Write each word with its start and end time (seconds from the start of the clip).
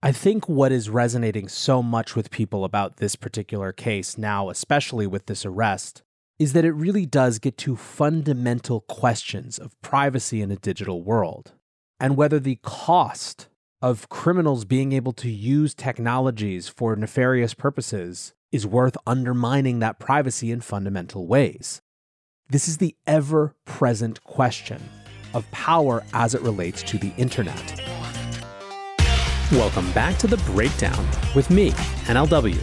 I 0.00 0.12
think 0.12 0.48
what 0.48 0.70
is 0.70 0.88
resonating 0.88 1.48
so 1.48 1.82
much 1.82 2.14
with 2.14 2.30
people 2.30 2.64
about 2.64 2.98
this 2.98 3.16
particular 3.16 3.72
case 3.72 4.16
now, 4.16 4.48
especially 4.48 5.08
with 5.08 5.26
this 5.26 5.44
arrest, 5.44 6.04
is 6.38 6.52
that 6.52 6.64
it 6.64 6.70
really 6.70 7.04
does 7.04 7.40
get 7.40 7.58
to 7.58 7.74
fundamental 7.74 8.82
questions 8.82 9.58
of 9.58 9.80
privacy 9.82 10.40
in 10.40 10.52
a 10.52 10.56
digital 10.56 11.02
world 11.02 11.52
and 11.98 12.16
whether 12.16 12.38
the 12.38 12.60
cost 12.62 13.48
of 13.82 14.08
criminals 14.08 14.64
being 14.64 14.92
able 14.92 15.12
to 15.14 15.28
use 15.28 15.74
technologies 15.74 16.68
for 16.68 16.94
nefarious 16.94 17.54
purposes 17.54 18.34
is 18.52 18.64
worth 18.64 18.96
undermining 19.04 19.80
that 19.80 19.98
privacy 19.98 20.52
in 20.52 20.60
fundamental 20.60 21.26
ways. 21.26 21.82
This 22.48 22.68
is 22.68 22.76
the 22.76 22.94
ever 23.04 23.56
present 23.64 24.22
question 24.22 24.80
of 25.34 25.50
power 25.50 26.04
as 26.14 26.36
it 26.36 26.42
relates 26.42 26.84
to 26.84 26.98
the 26.98 27.12
internet. 27.16 27.87
Welcome 29.52 29.90
back 29.92 30.18
to 30.18 30.26
The 30.26 30.36
Breakdown 30.52 31.08
with 31.34 31.48
me, 31.48 31.70
NLW. 32.04 32.58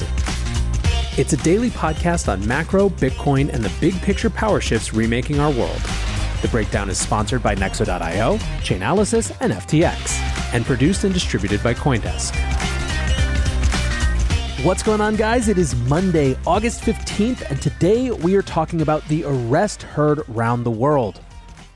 It's 1.17 1.33
a 1.33 1.37
daily 1.37 1.71
podcast 1.71 2.31
on 2.31 2.47
macro, 2.47 2.89
Bitcoin, 2.89 3.51
and 3.51 3.63
the 3.63 3.71
big 3.81 3.99
picture 4.03 4.29
power 4.29 4.61
shifts 4.61 4.93
remaking 4.93 5.39
our 5.39 5.49
world. 5.49 5.81
The 6.43 6.47
breakdown 6.49 6.91
is 6.91 6.99
sponsored 6.99 7.41
by 7.41 7.55
Nexo.io, 7.55 8.37
Chainalysis, 8.37 9.35
and 9.41 9.51
FTX, 9.51 10.53
and 10.53 10.63
produced 10.63 11.05
and 11.05 11.11
distributed 11.11 11.63
by 11.63 11.73
Coindesk. 11.73 12.35
What's 14.63 14.83
going 14.83 15.01
on, 15.01 15.15
guys? 15.15 15.47
It 15.49 15.57
is 15.57 15.75
Monday, 15.87 16.37
August 16.45 16.81
15th, 16.81 17.49
and 17.49 17.59
today 17.63 18.11
we 18.11 18.35
are 18.35 18.43
talking 18.43 18.81
about 18.81 19.03
the 19.07 19.23
arrest 19.23 19.81
heard 19.81 20.21
round 20.27 20.63
the 20.63 20.71
world. 20.71 21.19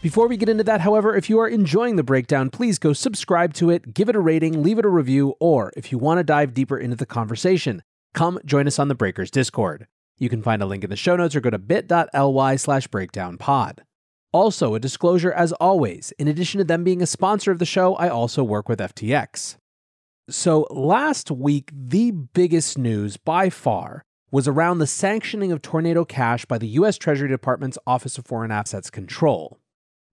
Before 0.01 0.29
we 0.29 0.37
get 0.37 0.47
into 0.47 0.63
that, 0.63 0.79
however, 0.79 1.13
if 1.13 1.29
you 1.29 1.39
are 1.39 1.47
enjoying 1.49 1.97
the 1.97 2.03
breakdown, 2.03 2.49
please 2.49 2.79
go 2.79 2.93
subscribe 2.93 3.53
to 3.55 3.69
it, 3.69 3.93
give 3.93 4.07
it 4.07 4.15
a 4.15 4.21
rating, 4.21 4.63
leave 4.63 4.79
it 4.79 4.85
a 4.85 4.89
review, 4.89 5.35
or 5.41 5.73
if 5.75 5.91
you 5.91 5.97
want 5.97 6.19
to 6.19 6.23
dive 6.23 6.53
deeper 6.53 6.77
into 6.77 6.95
the 6.95 7.05
conversation, 7.05 7.83
come 8.13 8.39
join 8.45 8.65
us 8.65 8.79
on 8.79 8.87
the 8.87 8.95
Breakers 8.95 9.29
Discord. 9.29 9.87
You 10.17 10.29
can 10.29 10.41
find 10.41 10.61
a 10.61 10.65
link 10.65 10.85
in 10.85 10.89
the 10.89 10.95
show 10.95 11.17
notes 11.17 11.35
or 11.35 11.41
go 11.41 11.49
to 11.49 11.59
bit.ly 11.59 12.55
slash 12.55 12.87
breakdownpod. 12.87 13.79
Also, 14.31 14.73
a 14.73 14.79
disclosure 14.79 15.33
as 15.33 15.51
always, 15.53 16.13
in 16.17 16.29
addition 16.29 16.59
to 16.59 16.63
them 16.63 16.85
being 16.85 17.01
a 17.01 17.05
sponsor 17.05 17.51
of 17.51 17.59
the 17.59 17.65
show, 17.65 17.95
I 17.95 18.07
also 18.07 18.41
work 18.41 18.69
with 18.69 18.79
FTX. 18.79 19.57
So, 20.29 20.65
last 20.69 21.29
week, 21.29 21.71
the 21.73 22.11
biggest 22.11 22.77
news 22.77 23.17
by 23.17 23.49
far 23.49 24.05
was 24.31 24.47
around 24.47 24.77
the 24.77 24.87
sanctioning 24.87 25.51
of 25.51 25.61
Tornado 25.61 26.05
Cash 26.05 26.45
by 26.45 26.57
the 26.57 26.67
US 26.67 26.97
Treasury 26.97 27.27
Department's 27.27 27.77
Office 27.85 28.17
of 28.17 28.25
Foreign 28.25 28.51
Assets 28.51 28.89
Control. 28.89 29.59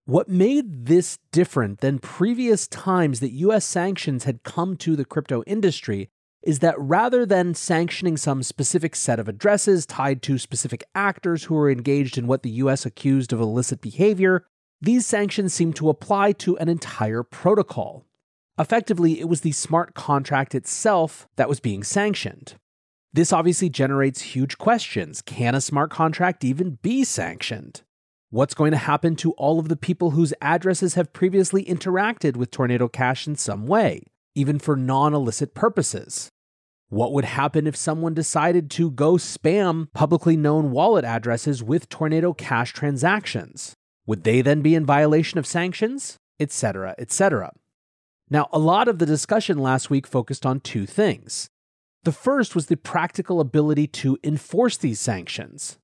What 0.07 0.29
made 0.29 0.85
this 0.85 1.19
different 1.33 1.81
than 1.81 1.99
previous 1.99 2.65
times 2.65 3.19
that 3.19 3.33
US 3.33 3.65
sanctions 3.65 4.23
had 4.23 4.43
come 4.43 4.77
to 4.77 4.95
the 4.95 5.03
crypto 5.03 5.43
industry 5.43 6.07
is 6.41 6.59
that 6.59 6.79
rather 6.79 7.25
than 7.25 7.53
sanctioning 7.53 8.15
some 8.15 8.41
specific 8.41 8.95
set 8.95 9.19
of 9.19 9.27
addresses 9.27 9.85
tied 9.85 10.21
to 10.21 10.37
specific 10.37 10.85
actors 10.95 11.43
who 11.43 11.55
were 11.55 11.69
engaged 11.69 12.17
in 12.17 12.25
what 12.25 12.41
the 12.41 12.51
US 12.51 12.85
accused 12.85 13.33
of 13.33 13.41
illicit 13.41 13.81
behavior, 13.81 14.45
these 14.79 15.05
sanctions 15.05 15.53
seem 15.53 15.73
to 15.73 15.89
apply 15.89 16.31
to 16.31 16.57
an 16.57 16.69
entire 16.69 17.21
protocol. 17.21 18.05
Effectively, 18.57 19.19
it 19.19 19.27
was 19.27 19.41
the 19.41 19.51
smart 19.51 19.93
contract 19.93 20.55
itself 20.55 21.27
that 21.35 21.49
was 21.49 21.59
being 21.59 21.83
sanctioned. 21.83 22.53
This 23.11 23.33
obviously 23.33 23.67
generates 23.67 24.21
huge 24.21 24.57
questions. 24.57 25.21
Can 25.21 25.53
a 25.53 25.59
smart 25.59 25.91
contract 25.91 26.45
even 26.45 26.77
be 26.81 27.03
sanctioned? 27.03 27.81
What's 28.29 28.53
going 28.53 28.71
to 28.71 28.77
happen 28.77 29.15
to 29.17 29.31
all 29.33 29.57
of 29.57 29.69
the 29.69 29.77
people 29.77 30.11
whose 30.11 30.33
addresses 30.41 30.95
have 30.95 31.13
previously 31.13 31.63
interacted 31.63 32.35
with 32.35 32.51
Tornado 32.51 32.89
Cash 32.89 33.25
in 33.25 33.37
some 33.37 33.65
way, 33.67 34.03
even 34.35 34.59
for 34.59 34.75
non 34.75 35.13
illicit 35.13 35.53
purposes? 35.53 36.27
What 36.89 37.13
would 37.13 37.23
happen 37.23 37.65
if 37.67 37.77
someone 37.77 38.13
decided 38.13 38.69
to 38.71 38.91
go 38.91 39.13
spam 39.13 39.87
publicly 39.93 40.35
known 40.35 40.71
wallet 40.71 41.05
addresses 41.05 41.63
with 41.63 41.87
Tornado 41.87 42.33
Cash 42.33 42.73
transactions? 42.73 43.75
Would 44.05 44.25
they 44.25 44.41
then 44.41 44.61
be 44.61 44.75
in 44.75 44.85
violation 44.85 45.39
of 45.39 45.47
sanctions? 45.47 46.17
Etc., 46.37 46.95
etc. 46.97 47.53
Now, 48.29 48.49
a 48.51 48.59
lot 48.59 48.89
of 48.89 48.99
the 48.99 49.05
discussion 49.05 49.57
last 49.57 49.89
week 49.89 50.05
focused 50.05 50.45
on 50.45 50.59
two 50.59 50.85
things. 50.85 51.49
The 52.03 52.11
first 52.11 52.55
was 52.55 52.65
the 52.65 52.75
practical 52.75 53.39
ability 53.39 53.87
to 53.87 54.17
enforce 54.21 54.75
these 54.75 54.99
sanctions. 54.99 55.77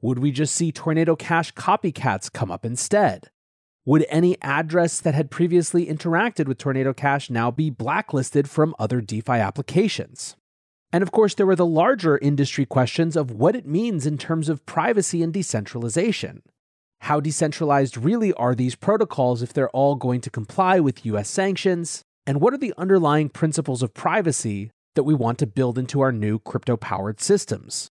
Would 0.00 0.20
we 0.20 0.30
just 0.30 0.54
see 0.54 0.70
Tornado 0.70 1.16
Cash 1.16 1.54
copycats 1.54 2.32
come 2.32 2.52
up 2.52 2.64
instead? 2.64 3.30
Would 3.84 4.06
any 4.08 4.40
address 4.42 5.00
that 5.00 5.14
had 5.14 5.28
previously 5.28 5.86
interacted 5.86 6.46
with 6.46 6.58
Tornado 6.58 6.92
Cash 6.92 7.30
now 7.30 7.50
be 7.50 7.68
blacklisted 7.68 8.48
from 8.48 8.76
other 8.78 9.00
DeFi 9.00 9.32
applications? 9.32 10.36
And 10.92 11.02
of 11.02 11.10
course, 11.10 11.34
there 11.34 11.46
were 11.46 11.56
the 11.56 11.66
larger 11.66 12.16
industry 12.18 12.64
questions 12.64 13.16
of 13.16 13.32
what 13.32 13.56
it 13.56 13.66
means 13.66 14.06
in 14.06 14.18
terms 14.18 14.48
of 14.48 14.64
privacy 14.66 15.20
and 15.20 15.32
decentralization. 15.32 16.42
How 17.00 17.18
decentralized 17.18 17.96
really 17.96 18.32
are 18.34 18.54
these 18.54 18.76
protocols 18.76 19.42
if 19.42 19.52
they're 19.52 19.70
all 19.70 19.96
going 19.96 20.20
to 20.20 20.30
comply 20.30 20.78
with 20.78 21.04
US 21.06 21.28
sanctions? 21.28 22.02
And 22.24 22.40
what 22.40 22.54
are 22.54 22.58
the 22.58 22.74
underlying 22.78 23.30
principles 23.30 23.82
of 23.82 23.94
privacy 23.94 24.70
that 24.94 25.02
we 25.02 25.14
want 25.14 25.38
to 25.38 25.46
build 25.46 25.76
into 25.76 26.00
our 26.02 26.12
new 26.12 26.38
crypto 26.38 26.76
powered 26.76 27.20
systems? 27.20 27.90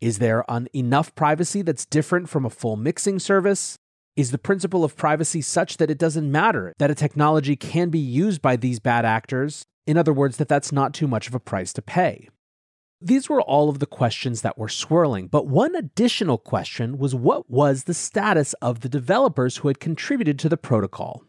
Is 0.00 0.18
there 0.18 0.44
enough 0.72 1.14
privacy 1.14 1.62
that's 1.62 1.86
different 1.86 2.28
from 2.28 2.44
a 2.44 2.50
full 2.50 2.76
mixing 2.76 3.18
service? 3.18 3.76
Is 4.16 4.30
the 4.30 4.38
principle 4.38 4.84
of 4.84 4.96
privacy 4.96 5.40
such 5.42 5.76
that 5.76 5.90
it 5.90 5.98
doesn't 5.98 6.30
matter 6.30 6.74
that 6.78 6.90
a 6.90 6.94
technology 6.94 7.56
can 7.56 7.88
be 7.88 7.98
used 7.98 8.42
by 8.42 8.56
these 8.56 8.80
bad 8.80 9.04
actors 9.04 9.64
in 9.88 9.96
other 9.96 10.12
words, 10.12 10.36
that 10.36 10.48
that's 10.48 10.70
not 10.70 10.92
too 10.92 11.08
much 11.08 11.28
of 11.28 11.34
a 11.34 11.40
price 11.40 11.72
to 11.72 11.80
pay. 11.80 12.28
These 13.00 13.30
were 13.30 13.40
all 13.40 13.70
of 13.70 13.78
the 13.78 13.86
questions 13.86 14.42
that 14.42 14.58
were 14.58 14.68
swirling, 14.68 15.28
but 15.28 15.46
one 15.46 15.74
additional 15.74 16.36
question 16.36 16.98
was 16.98 17.14
what 17.14 17.48
was 17.48 17.84
the 17.84 17.94
status 17.94 18.52
of 18.60 18.80
the 18.80 18.90
developers 18.90 19.56
who 19.56 19.68
had 19.68 19.80
contributed 19.80 20.38
to 20.40 20.50
the 20.50 20.58
protocol? 20.58 21.24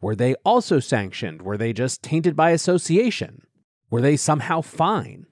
Were 0.00 0.16
they 0.16 0.34
also 0.44 0.80
sanctioned? 0.80 1.42
Were 1.42 1.56
they 1.56 1.72
just 1.72 2.02
tainted 2.02 2.34
by 2.34 2.50
association? 2.50 3.42
Were 3.88 4.00
they 4.00 4.16
somehow 4.16 4.62
fine? 4.62 5.26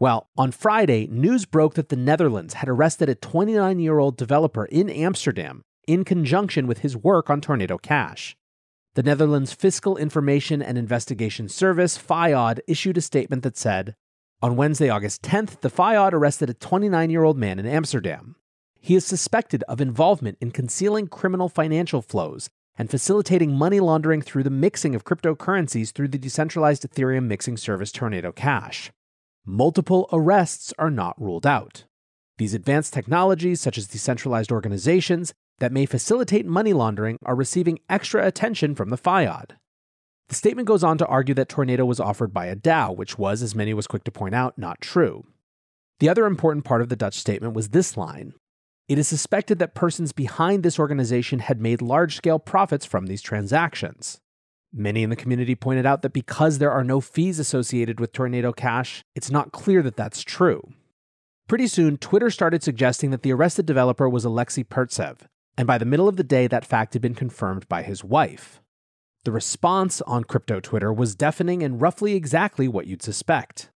Well, 0.00 0.28
on 0.36 0.50
Friday, 0.50 1.06
news 1.06 1.44
broke 1.44 1.74
that 1.74 1.88
the 1.88 1.96
Netherlands 1.96 2.54
had 2.54 2.68
arrested 2.68 3.08
a 3.08 3.14
29 3.14 3.78
year 3.78 4.00
old 4.00 4.16
developer 4.16 4.64
in 4.64 4.90
Amsterdam 4.90 5.62
in 5.86 6.04
conjunction 6.04 6.66
with 6.66 6.78
his 6.78 6.96
work 6.96 7.30
on 7.30 7.40
Tornado 7.40 7.78
Cash. 7.78 8.36
The 8.94 9.04
Netherlands 9.04 9.52
Fiscal 9.52 9.96
Information 9.96 10.60
and 10.62 10.76
Investigation 10.76 11.48
Service, 11.48 11.96
FIOD, 11.96 12.58
issued 12.66 12.96
a 12.96 13.00
statement 13.00 13.44
that 13.44 13.56
said 13.56 13.94
On 14.42 14.56
Wednesday, 14.56 14.88
August 14.88 15.22
10th, 15.22 15.60
the 15.60 15.70
FIOD 15.70 16.12
arrested 16.12 16.50
a 16.50 16.54
29 16.54 17.10
year 17.10 17.22
old 17.22 17.38
man 17.38 17.60
in 17.60 17.66
Amsterdam. 17.66 18.34
He 18.80 18.96
is 18.96 19.06
suspected 19.06 19.62
of 19.68 19.80
involvement 19.80 20.38
in 20.40 20.50
concealing 20.50 21.06
criminal 21.06 21.48
financial 21.48 22.02
flows 22.02 22.50
and 22.76 22.90
facilitating 22.90 23.56
money 23.56 23.78
laundering 23.78 24.22
through 24.22 24.42
the 24.42 24.50
mixing 24.50 24.96
of 24.96 25.04
cryptocurrencies 25.04 25.92
through 25.92 26.08
the 26.08 26.18
decentralized 26.18 26.82
Ethereum 26.82 27.26
mixing 27.26 27.56
service 27.56 27.92
Tornado 27.92 28.32
Cash. 28.32 28.90
Multiple 29.46 30.08
arrests 30.10 30.72
are 30.78 30.90
not 30.90 31.20
ruled 31.20 31.46
out. 31.46 31.84
These 32.38 32.54
advanced 32.54 32.94
technologies, 32.94 33.60
such 33.60 33.76
as 33.76 33.86
decentralized 33.86 34.50
organizations, 34.50 35.34
that 35.58 35.70
may 35.70 35.84
facilitate 35.84 36.46
money 36.46 36.72
laundering 36.72 37.18
are 37.24 37.34
receiving 37.34 37.78
extra 37.90 38.26
attention 38.26 38.74
from 38.74 38.88
the 38.88 38.96
FIOD. 38.96 39.50
The 40.28 40.34
statement 40.34 40.66
goes 40.66 40.82
on 40.82 40.96
to 40.96 41.06
argue 41.06 41.34
that 41.34 41.50
Tornado 41.50 41.84
was 41.84 42.00
offered 42.00 42.32
by 42.32 42.46
a 42.46 42.56
DAO, 42.56 42.96
which 42.96 43.18
was, 43.18 43.42
as 43.42 43.54
many 43.54 43.74
was 43.74 43.86
quick 43.86 44.04
to 44.04 44.10
point 44.10 44.34
out, 44.34 44.56
not 44.56 44.80
true. 44.80 45.26
The 46.00 46.08
other 46.08 46.24
important 46.24 46.64
part 46.64 46.80
of 46.80 46.88
the 46.88 46.96
Dutch 46.96 47.14
statement 47.14 47.52
was 47.52 47.68
this 47.68 47.98
line 47.98 48.32
It 48.88 48.98
is 48.98 49.06
suspected 49.06 49.58
that 49.58 49.74
persons 49.74 50.12
behind 50.12 50.62
this 50.62 50.78
organization 50.78 51.40
had 51.40 51.60
made 51.60 51.82
large 51.82 52.16
scale 52.16 52.38
profits 52.38 52.86
from 52.86 53.06
these 53.06 53.20
transactions. 53.20 54.20
Many 54.76 55.04
in 55.04 55.10
the 55.10 55.16
community 55.16 55.54
pointed 55.54 55.86
out 55.86 56.02
that 56.02 56.12
because 56.12 56.58
there 56.58 56.72
are 56.72 56.82
no 56.82 57.00
fees 57.00 57.38
associated 57.38 58.00
with 58.00 58.12
Tornado 58.12 58.52
Cash, 58.52 59.04
it's 59.14 59.30
not 59.30 59.52
clear 59.52 59.82
that 59.82 59.94
that's 59.94 60.22
true. 60.22 60.72
Pretty 61.46 61.68
soon, 61.68 61.96
Twitter 61.96 62.28
started 62.28 62.64
suggesting 62.64 63.12
that 63.12 63.22
the 63.22 63.32
arrested 63.32 63.66
developer 63.66 64.08
was 64.08 64.24
Alexei 64.24 64.64
Pertsev, 64.64 65.18
and 65.56 65.68
by 65.68 65.78
the 65.78 65.84
middle 65.84 66.08
of 66.08 66.16
the 66.16 66.24
day, 66.24 66.48
that 66.48 66.64
fact 66.64 66.94
had 66.94 67.02
been 67.02 67.14
confirmed 67.14 67.68
by 67.68 67.84
his 67.84 68.02
wife. 68.02 68.60
The 69.22 69.30
response 69.30 70.02
on 70.02 70.24
crypto 70.24 70.58
Twitter 70.58 70.92
was 70.92 71.14
deafening 71.14 71.62
and 71.62 71.80
roughly 71.80 72.14
exactly 72.14 72.66
what 72.66 72.88
you'd 72.88 73.02
suspect. 73.02 73.70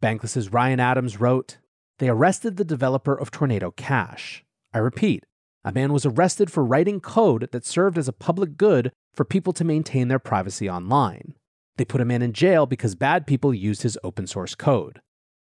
Bankless's 0.00 0.52
Ryan 0.52 0.80
Adams 0.80 1.20
wrote, 1.20 1.58
They 1.98 2.08
arrested 2.08 2.56
the 2.56 2.64
developer 2.64 3.14
of 3.14 3.30
Tornado 3.30 3.70
Cash. 3.70 4.42
I 4.74 4.78
repeat, 4.78 5.24
a 5.64 5.72
man 5.72 5.92
was 5.92 6.06
arrested 6.06 6.50
for 6.50 6.64
writing 6.64 7.00
code 7.00 7.50
that 7.52 7.64
served 7.64 7.98
as 7.98 8.08
a 8.08 8.12
public 8.12 8.56
good 8.56 8.90
for 9.12 9.24
people 9.24 9.52
to 9.54 9.64
maintain 9.64 10.08
their 10.08 10.18
privacy 10.18 10.68
online. 10.68 11.34
They 11.76 11.84
put 11.84 12.00
a 12.00 12.04
man 12.04 12.22
in 12.22 12.32
jail 12.32 12.66
because 12.66 12.94
bad 12.94 13.26
people 13.26 13.54
used 13.54 13.82
his 13.82 13.98
open 14.04 14.26
source 14.26 14.54
code. 14.54 15.00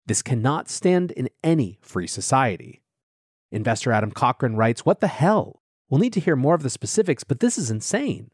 This 0.06 0.21
cannot 0.21 0.69
stand 0.69 1.11
in 1.11 1.29
any 1.44 1.77
free 1.81 2.07
society. 2.07 2.81
Investor 3.51 3.91
Adam 3.91 4.11
Cochran 4.11 4.56
writes, 4.56 4.85
What 4.85 5.00
the 5.00 5.07
hell? 5.07 5.61
We'll 5.89 6.00
need 6.00 6.13
to 6.13 6.19
hear 6.19 6.35
more 6.35 6.56
of 6.56 6.63
the 6.63 6.69
specifics, 6.69 7.23
but 7.23 7.39
this 7.39 7.57
is 7.57 7.71
insane. 7.71 8.31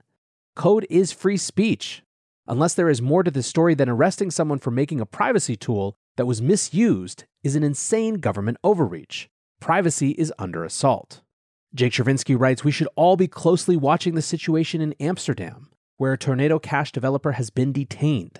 Code 0.55 0.85
is 0.89 1.11
free 1.11 1.37
speech. 1.37 2.03
Unless 2.47 2.75
there 2.75 2.89
is 2.89 3.01
more 3.01 3.23
to 3.23 3.31
this 3.31 3.47
story 3.47 3.75
than 3.75 3.89
arresting 3.89 4.29
someone 4.29 4.59
for 4.59 4.71
making 4.71 5.01
a 5.01 5.05
privacy 5.05 5.55
tool 5.55 5.97
that 6.17 6.25
was 6.25 6.41
misused 6.41 7.25
is 7.43 7.55
an 7.55 7.63
insane 7.63 8.15
government 8.15 8.57
overreach. 8.63 9.29
Privacy 9.59 10.11
is 10.11 10.33
under 10.37 10.63
assault. 10.63 11.21
Jake 11.75 11.91
Chervinsky 11.91 12.39
writes 12.39 12.63
We 12.63 12.71
should 12.71 12.87
all 12.95 13.17
be 13.17 13.27
closely 13.27 13.75
watching 13.75 14.15
the 14.15 14.21
situation 14.21 14.79
in 14.79 14.95
Amsterdam, 14.97 15.69
where 15.97 16.13
a 16.13 16.17
Tornado 16.17 16.57
Cash 16.57 16.93
developer 16.93 17.33
has 17.33 17.49
been 17.49 17.73
detained. 17.73 18.39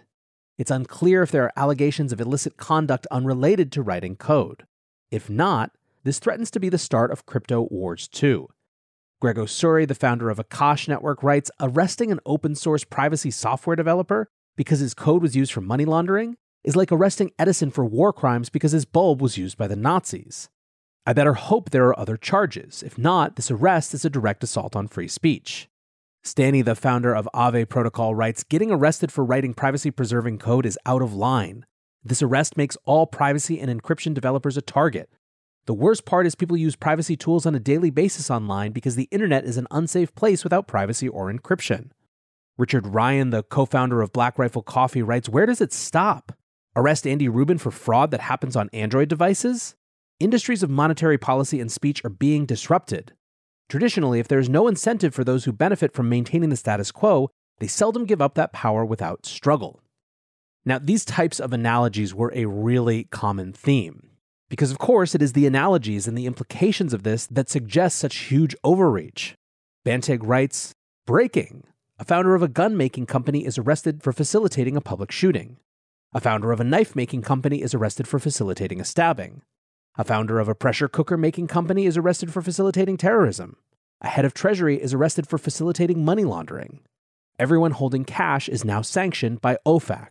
It's 0.58 0.72
unclear 0.72 1.22
if 1.22 1.32
there 1.32 1.44
are 1.44 1.52
allegations 1.58 2.14
of 2.14 2.22
illicit 2.22 2.56
conduct 2.56 3.06
unrelated 3.12 3.74
to 3.74 3.82
writing 3.82 4.16
code. 4.16 4.66
If 5.12 5.30
not, 5.30 5.72
this 6.06 6.18
threatens 6.18 6.50
to 6.52 6.62
be 6.62 6.70
the 6.70 6.78
start 6.78 7.12
of 7.12 7.26
crypto 7.26 7.68
wars 7.70 8.08
too. 8.08 8.48
Greg 9.20 9.36
Osuri, 9.36 9.86
the 9.86 9.96
founder 9.96 10.30
of 10.30 10.38
Akash 10.38 10.88
Network, 10.88 11.22
writes 11.22 11.52
Arresting 11.60 12.14
an 12.14 12.22
open 12.26 12.56
source 12.56 12.86
privacy 12.86 13.32
software 13.32 13.76
developer 13.76 14.30
because 14.56 14.80
his 14.80 14.94
code 14.94 15.22
was 15.22 15.36
used 15.36 15.52
for 15.52 15.60
money 15.60 15.84
laundering 15.84 16.38
is 16.64 16.78
like 16.78 16.92
arresting 16.92 17.32
Edison 17.38 17.70
for 17.70 17.84
war 17.84 18.14
crimes 18.14 18.50
because 18.50 18.72
his 18.72 18.86
bulb 18.86 19.22
was 19.22 19.38
used 19.38 19.58
by 19.58 19.68
the 19.68 19.76
Nazis. 19.76 20.48
I 21.08 21.14
better 21.14 21.36
hope 21.36 21.70
there 21.70 21.86
are 21.88 22.00
other 22.00 22.18
charges. 22.18 22.82
If 22.82 22.98
not, 22.98 23.36
this 23.36 23.52
arrest 23.52 23.94
is 23.94 24.06
a 24.06 24.10
direct 24.10 24.44
assault 24.44 24.76
on 24.76 24.88
free 24.88 25.08
speech. 25.08 25.70
Stani, 26.24 26.66
the 26.66 26.74
founder 26.74 27.14
of 27.14 27.30
Aave 27.36 27.70
Protocol, 27.70 28.16
writes 28.16 28.44
Getting 28.44 28.72
arrested 28.72 29.12
for 29.12 29.24
writing 29.24 29.54
privacy 29.54 29.92
preserving 29.92 30.40
code 30.40 30.66
is 30.66 30.80
out 30.84 31.04
of 31.04 31.14
line. 31.14 31.68
This 32.04 32.24
arrest 32.24 32.58
makes 32.58 32.78
all 32.86 33.06
privacy 33.06 33.60
and 33.60 33.70
encryption 33.70 34.16
developers 34.16 34.58
a 34.58 34.62
target. 34.62 35.12
The 35.68 35.76
worst 35.76 36.06
part 36.06 36.26
is 36.26 36.34
people 36.34 36.58
use 36.58 36.76
privacy 36.76 37.16
tools 37.16 37.46
on 37.46 37.54
a 37.54 37.60
daily 37.60 37.92
basis 37.92 38.32
online 38.32 38.72
because 38.72 38.96
the 38.96 39.08
internet 39.12 39.46
is 39.46 39.58
an 39.58 39.68
unsafe 39.70 40.14
place 40.16 40.44
without 40.44 40.68
privacy 40.68 41.08
or 41.08 41.32
encryption. 41.32 41.92
Richard 42.58 42.88
Ryan, 42.88 43.30
the 43.30 43.44
co 43.44 43.66
founder 43.66 44.02
of 44.02 44.12
Black 44.12 44.40
Rifle 44.40 44.64
Coffee, 44.64 45.04
writes 45.04 45.30
Where 45.30 45.46
does 45.46 45.62
it 45.62 45.74
stop? 45.74 46.32
Arrest 46.76 47.06
Andy 47.06 47.30
Rubin 47.30 47.60
for 47.60 47.70
fraud 47.70 48.10
that 48.10 48.22
happens 48.22 48.56
on 48.56 48.70
Android 48.74 49.08
devices? 49.08 49.76
Industries 50.22 50.64
of 50.64 50.70
monetary 50.70 51.18
policy 51.18 51.60
and 51.60 51.70
speech 51.70 52.04
are 52.06 52.10
being 52.10 52.46
disrupted. 52.46 53.12
Traditionally, 53.68 54.22
if 54.22 54.30
there 54.30 54.40
is 54.40 54.48
no 54.48 54.70
incentive 54.70 55.14
for 55.14 55.26
those 55.26 55.44
who 55.44 55.52
benefit 55.52 55.94
from 55.94 56.08
maintaining 56.08 56.50
the 56.50 56.56
status 56.56 56.90
quo, 56.90 57.30
they 57.60 57.68
seldom 57.68 58.06
give 58.06 58.22
up 58.22 58.36
that 58.36 58.54
power 58.54 58.86
without 58.86 59.26
struggle. 59.26 59.82
Now, 60.64 60.80
these 60.80 61.04
types 61.04 61.42
of 61.42 61.52
analogies 61.52 62.16
were 62.16 62.32
a 62.34 62.46
really 62.46 63.04
common 63.06 63.52
theme. 63.52 64.12
Because, 64.50 64.72
of 64.72 64.78
course, 64.78 65.16
it 65.16 65.22
is 65.22 65.34
the 65.34 65.48
analogies 65.48 66.08
and 66.08 66.18
the 66.18 66.28
implications 66.28 66.94
of 66.94 67.04
this 67.04 67.28
that 67.28 67.50
suggest 67.50 68.00
such 68.00 68.16
huge 68.16 68.56
overreach. 68.64 69.36
Banteg 69.86 70.20
writes 70.24 70.72
Breaking. 71.06 71.66
A 72.00 72.06
founder 72.06 72.36
of 72.36 72.42
a 72.42 72.48
gun 72.48 72.78
making 72.78 73.08
company 73.08 73.46
is 73.46 73.58
arrested 73.58 74.02
for 74.02 74.14
facilitating 74.14 74.78
a 74.78 74.82
public 74.82 75.12
shooting. 75.12 75.58
A 76.14 76.22
founder 76.22 76.54
of 76.54 76.62
a 76.62 76.66
knife 76.66 76.96
making 76.96 77.24
company 77.24 77.62
is 77.62 77.74
arrested 77.74 78.08
for 78.08 78.18
facilitating 78.18 78.80
a 78.80 78.86
stabbing. 78.86 79.42
A 79.98 80.04
founder 80.04 80.40
of 80.40 80.50
a 80.50 80.56
pressure 80.56 80.90
cooker 80.90 81.16
making 81.16 81.48
company 81.48 81.86
is 81.86 81.96
arrested 81.96 82.34
for 82.34 82.42
facilitating 82.42 82.98
terrorism. 82.98 83.56
A 84.02 84.10
head 84.10 84.26
of 84.26 84.34
Treasury 84.34 84.82
is 84.82 84.94
arrested 84.94 85.26
for 85.26 85.38
facilitating 85.38 86.04
money 86.04 86.26
laundering. 86.26 86.82
Everyone 87.40 87.72
holding 87.72 88.04
cash 88.04 88.50
is 88.50 88.66
now 88.66 88.82
sanctioned 88.82 89.40
by 89.40 89.58
OFAC. 89.66 90.10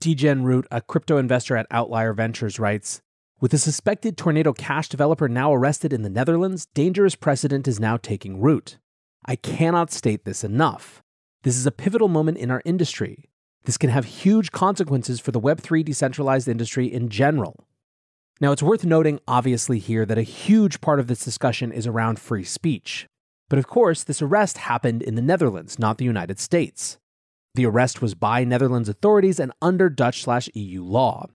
Tidjane 0.00 0.44
Root, 0.44 0.66
a 0.70 0.80
crypto 0.80 1.18
investor 1.18 1.54
at 1.54 1.66
Outlier 1.70 2.14
Ventures, 2.14 2.58
writes 2.58 3.02
With 3.40 3.52
a 3.52 3.58
suspected 3.58 4.16
Tornado 4.16 4.54
Cash 4.54 4.88
developer 4.88 5.28
now 5.28 5.52
arrested 5.52 5.92
in 5.92 6.00
the 6.00 6.10
Netherlands, 6.10 6.66
dangerous 6.72 7.14
precedent 7.14 7.68
is 7.68 7.78
now 7.78 7.98
taking 7.98 8.40
root. 8.40 8.78
I 9.26 9.36
cannot 9.36 9.92
state 9.92 10.24
this 10.24 10.42
enough. 10.42 11.02
This 11.42 11.58
is 11.58 11.66
a 11.66 11.70
pivotal 11.70 12.08
moment 12.08 12.38
in 12.38 12.50
our 12.50 12.62
industry. 12.64 13.28
This 13.64 13.76
can 13.76 13.90
have 13.90 14.06
huge 14.06 14.50
consequences 14.50 15.20
for 15.20 15.30
the 15.30 15.40
Web3 15.40 15.84
decentralized 15.84 16.48
industry 16.48 16.86
in 16.90 17.10
general. 17.10 17.66
Now, 18.40 18.52
it's 18.52 18.62
worth 18.62 18.84
noting, 18.84 19.20
obviously, 19.28 19.78
here 19.78 20.04
that 20.04 20.18
a 20.18 20.22
huge 20.22 20.80
part 20.80 20.98
of 20.98 21.06
this 21.06 21.24
discussion 21.24 21.70
is 21.70 21.86
around 21.86 22.18
free 22.18 22.44
speech. 22.44 23.06
But 23.48 23.58
of 23.58 23.68
course, 23.68 24.02
this 24.02 24.22
arrest 24.22 24.58
happened 24.58 25.02
in 25.02 25.14
the 25.14 25.22
Netherlands, 25.22 25.78
not 25.78 25.98
the 25.98 26.04
United 26.04 26.40
States. 26.40 26.98
The 27.54 27.66
arrest 27.66 28.02
was 28.02 28.14
by 28.14 28.42
Netherlands 28.42 28.88
authorities 28.88 29.38
and 29.38 29.52
under 29.62 29.88
Dutch 29.88 30.22
slash 30.22 30.48
EU 30.54 30.82
law. 30.82 31.26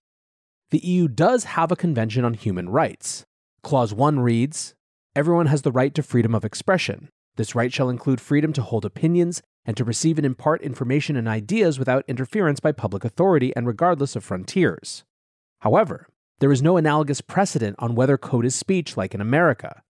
The 0.72 0.80
EU 0.80 1.07
does 1.07 1.46
have 1.46 1.72
a 1.72 1.78
Convention 1.78 2.25
on 2.25 2.34
Human 2.34 2.69
Rights. 2.69 3.24
Clause 3.63 3.94
1 3.94 4.19
reads 4.19 4.75
Everyone 5.16 5.48
has 5.48 5.62
the 5.62 5.72
right 5.72 5.94
to 5.95 6.04
freedom 6.04 6.36
of 6.36 6.44
expression. 6.44 7.10
This 7.38 7.56
right 7.56 7.72
shall 7.72 7.90
include 7.90 8.19
freedom 8.19 8.52
to 8.54 8.62
hold 8.62 8.84
opinions 8.84 9.42
and 9.66 9.78
to 9.78 9.86
receive 9.86 10.18
and 10.18 10.25
impart 10.25 10.62
information 10.62 11.16
and 11.16 11.28
ideas 11.28 11.80
without 11.80 12.04
interference 12.07 12.60
by 12.60 12.74
public 12.74 13.06
authority 13.06 13.56
and 13.56 13.66
regardless 13.66 14.16
of 14.16 14.24
frontiers. 14.24 15.04
However, 15.62 16.07
there 16.39 16.51
is 16.51 16.62
no 16.62 16.78
analogous 16.78 17.19
precedent 17.21 17.75
on 17.80 17.95
whether 17.95 18.18
code 18.18 18.45
is 18.45 18.56
speech 18.56 18.95
like 18.95 19.14
in 19.14 19.21
America. 19.21 19.83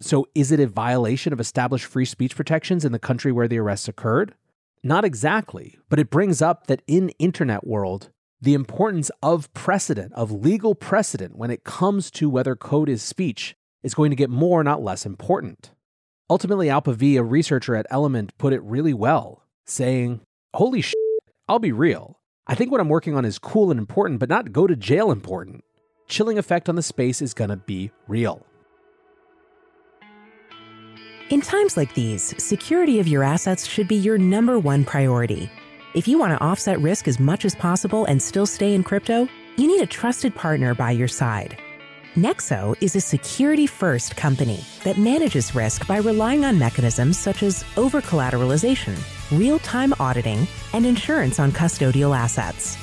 So, 0.00 0.26
is 0.34 0.52
it 0.52 0.60
a 0.60 0.66
violation 0.66 1.32
of 1.32 1.40
established 1.40 1.86
free 1.86 2.04
speech 2.04 2.36
protections 2.36 2.84
in 2.84 2.92
the 2.92 2.98
country 2.98 3.32
where 3.32 3.48
the 3.48 3.58
arrests 3.58 3.88
occurred? 3.88 4.34
Not 4.82 5.04
exactly, 5.04 5.78
but 5.88 5.98
it 5.98 6.10
brings 6.10 6.42
up 6.42 6.66
that 6.66 6.82
in 6.86 7.08
internet 7.18 7.66
world, 7.66 8.10
the 8.38 8.52
importance 8.52 9.10
of 9.22 9.52
precedent, 9.54 10.12
of 10.12 10.30
legal 10.30 10.74
precedent 10.74 11.36
when 11.36 11.50
it 11.50 11.64
comes 11.64 12.10
to 12.12 12.28
whether 12.28 12.54
code 12.54 12.90
is 12.90 13.02
speech 13.02 13.56
is 13.82 13.94
going 13.94 14.10
to 14.10 14.16
get 14.16 14.28
more, 14.28 14.62
not 14.62 14.82
less 14.82 15.06
important. 15.06 15.70
Ultimately, 16.28 16.66
Alpa 16.66 16.94
V, 16.94 17.16
a 17.16 17.22
researcher 17.22 17.74
at 17.76 17.86
Element, 17.88 18.36
put 18.36 18.52
it 18.52 18.62
really 18.62 18.92
well, 18.92 19.42
saying, 19.64 20.20
Holy 20.52 20.82
shit, 20.82 20.98
I'll 21.48 21.58
be 21.58 21.72
real. 21.72 22.20
I 22.46 22.54
think 22.54 22.70
what 22.70 22.80
I'm 22.80 22.90
working 22.90 23.16
on 23.16 23.24
is 23.24 23.38
cool 23.38 23.70
and 23.70 23.80
important, 23.80 24.20
but 24.20 24.28
not 24.28 24.52
go 24.52 24.66
to 24.66 24.76
jail 24.76 25.10
important 25.10 25.64
chilling 26.08 26.38
effect 26.38 26.68
on 26.68 26.76
the 26.76 26.82
space 26.82 27.22
is 27.22 27.34
going 27.34 27.50
to 27.50 27.56
be 27.56 27.90
real. 28.08 28.44
In 31.30 31.40
times 31.40 31.76
like 31.76 31.94
these, 31.94 32.34
security 32.42 33.00
of 33.00 33.08
your 33.08 33.24
assets 33.24 33.66
should 33.66 33.88
be 33.88 33.96
your 33.96 34.18
number 34.18 34.58
one 34.58 34.84
priority. 34.84 35.50
If 35.94 36.06
you 36.06 36.18
want 36.18 36.36
to 36.36 36.44
offset 36.44 36.80
risk 36.80 37.08
as 37.08 37.18
much 37.18 37.44
as 37.44 37.54
possible 37.54 38.04
and 38.04 38.20
still 38.20 38.46
stay 38.46 38.74
in 38.74 38.82
crypto, 38.82 39.28
you 39.56 39.66
need 39.66 39.80
a 39.80 39.86
trusted 39.86 40.34
partner 40.34 40.74
by 40.74 40.90
your 40.90 41.08
side. 41.08 41.56
Nexo 42.14 42.76
is 42.80 42.94
a 42.94 43.00
security 43.00 43.66
first 43.66 44.16
company 44.16 44.64
that 44.84 44.98
manages 44.98 45.54
risk 45.54 45.86
by 45.86 45.96
relying 45.98 46.44
on 46.44 46.58
mechanisms 46.58 47.18
such 47.18 47.42
as 47.42 47.64
over 47.76 48.00
collateralization, 48.00 48.96
real 49.36 49.58
time 49.60 49.94
auditing, 49.98 50.46
and 50.74 50.86
insurance 50.86 51.40
on 51.40 51.50
custodial 51.50 52.16
assets. 52.16 52.76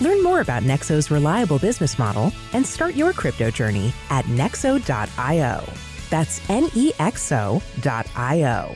Learn 0.00 0.22
more 0.22 0.40
about 0.40 0.62
Nexo's 0.62 1.10
reliable 1.10 1.58
business 1.58 1.98
model 1.98 2.32
and 2.52 2.64
start 2.64 2.94
your 2.94 3.12
crypto 3.12 3.50
journey 3.50 3.92
at 4.10 4.24
nexo.io. 4.26 5.64
That's 6.10 6.48
N 6.50 6.70
E 6.74 6.92
X 6.98 7.32
O.io. 7.32 8.74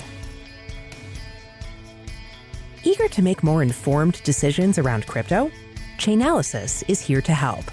Eager 2.84 3.08
to 3.08 3.22
make 3.22 3.44
more 3.44 3.62
informed 3.62 4.20
decisions 4.24 4.78
around 4.78 5.06
crypto? 5.06 5.50
Chainalysis 5.98 6.82
is 6.88 7.00
here 7.00 7.22
to 7.22 7.32
help. 7.32 7.64